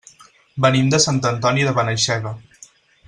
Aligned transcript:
Venim 0.65 0.89
de 0.95 0.99
Sant 1.03 1.19
Antoni 1.33 1.67
de 1.69 1.75
Benaixeve. 1.81 2.33